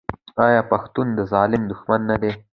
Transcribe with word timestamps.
آیا 0.45 0.61
پښتون 0.71 1.07
د 1.17 1.19
ظالم 1.31 1.61
دښمن 1.71 2.01
نه 2.09 2.15
دی؟ 2.21 2.31